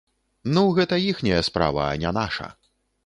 Ну 0.53 0.63
гэта 0.79 0.99
іхняя 1.11 1.41
справа, 1.49 1.83
а 1.91 2.01
не 2.05 2.15
наша! 2.21 2.49